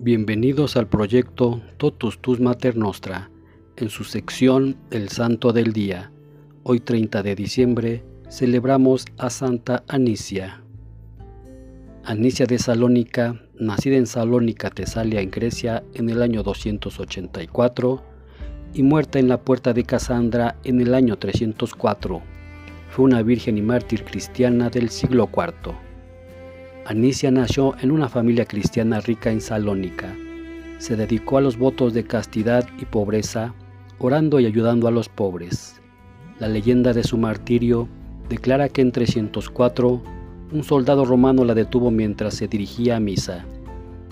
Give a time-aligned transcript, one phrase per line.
[0.00, 3.30] Bienvenidos al proyecto Totus Tus Mater Nostra,
[3.76, 6.10] en su sección El Santo del Día.
[6.64, 10.64] Hoy 30 de diciembre celebramos a Santa Anicia.
[12.02, 18.02] Anicia de Salónica, nacida en Salónica, Tesalia, en Grecia, en el año 284
[18.74, 22.20] y muerta en la puerta de Casandra en el año 304.
[22.90, 25.83] Fue una virgen y mártir cristiana del siglo IV.
[26.86, 30.14] Anicia nació en una familia cristiana rica en Salónica.
[30.76, 33.54] Se dedicó a los votos de castidad y pobreza,
[33.98, 35.80] orando y ayudando a los pobres.
[36.38, 37.88] La leyenda de su martirio
[38.28, 40.02] declara que en 304
[40.52, 43.46] un soldado romano la detuvo mientras se dirigía a misa.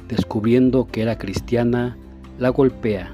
[0.09, 1.99] Descubriendo que era cristiana,
[2.39, 3.13] la golpea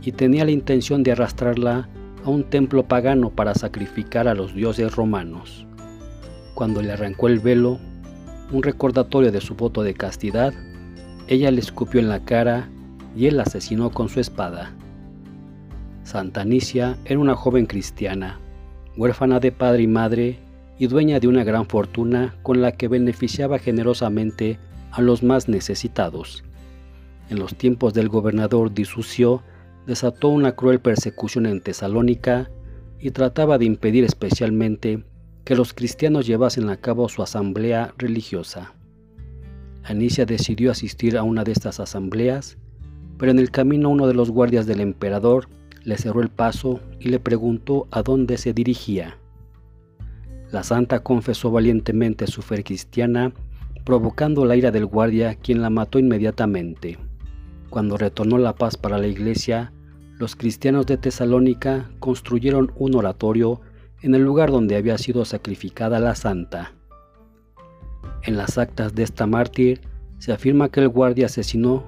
[0.00, 1.90] y tenía la intención de arrastrarla
[2.24, 5.66] a un templo pagano para sacrificar a los dioses romanos.
[6.54, 7.78] Cuando le arrancó el velo,
[8.52, 10.52] un recordatorio de su voto de castidad,
[11.28, 12.68] ella le escupió en la cara
[13.16, 14.72] y él la asesinó con su espada.
[16.02, 18.38] Santa Anicia era una joven cristiana,
[18.96, 20.38] huérfana de padre y madre
[20.78, 24.58] y dueña de una gran fortuna con la que beneficiaba generosamente
[24.90, 26.44] a los más necesitados.
[27.30, 29.42] En los tiempos del gobernador Disucio
[29.86, 32.50] desató una cruel persecución en Tesalónica
[33.00, 35.04] y trataba de impedir especialmente
[35.44, 38.74] que los cristianos llevasen a cabo su asamblea religiosa.
[39.82, 42.56] Anicia decidió asistir a una de estas asambleas,
[43.18, 45.48] pero en el camino uno de los guardias del emperador
[45.84, 49.18] le cerró el paso y le preguntó a dónde se dirigía.
[50.50, 53.32] La santa confesó valientemente su fe cristiana,
[53.84, 56.98] provocando la ira del guardia, quien la mató inmediatamente.
[57.68, 59.72] Cuando retornó la paz para la iglesia,
[60.18, 63.60] los cristianos de Tesalónica construyeron un oratorio
[64.04, 66.74] en el lugar donde había sido sacrificada la santa.
[68.22, 69.80] En las actas de esta mártir
[70.18, 71.84] se afirma que el guardia asesino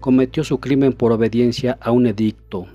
[0.00, 2.66] cometió su crimen por obediencia a un edicto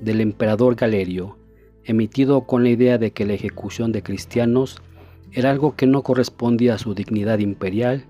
[0.00, 1.36] del emperador Galerio,
[1.82, 4.80] emitido con la idea de que la ejecución de cristianos
[5.32, 8.04] era algo que no correspondía a su dignidad imperial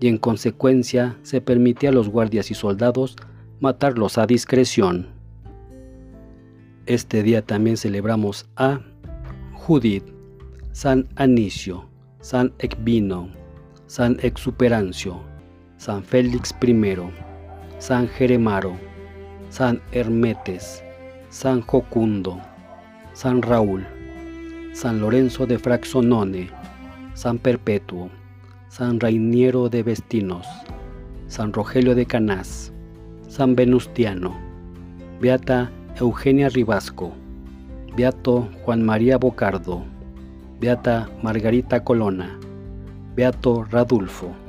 [0.00, 3.14] y en consecuencia se permitía a los guardias y soldados
[3.60, 5.06] matarlos a discreción.
[6.86, 8.80] Este día también celebramos a
[9.68, 10.14] Judith,
[10.72, 11.84] San Anicio,
[12.22, 13.28] San Ecvino,
[13.86, 15.20] San Exuperancio,
[15.76, 17.12] San Félix I,
[17.78, 18.78] San Jeremaro,
[19.50, 20.82] San Hermetes,
[21.28, 22.40] San Jocundo,
[23.12, 23.86] San Raúl,
[24.72, 26.48] San Lorenzo de Fraxonone,
[27.12, 28.08] San Perpetuo,
[28.70, 30.46] San Rainiero de Vestinos,
[31.26, 32.72] San Rogelio de Canás,
[33.28, 34.34] San Venustiano,
[35.20, 35.70] Beata
[36.00, 37.12] Eugenia Ribasco,
[37.98, 39.82] Beato Juan María Bocardo,
[40.60, 42.38] Beata Margarita Colona,
[43.16, 44.47] Beato Radulfo.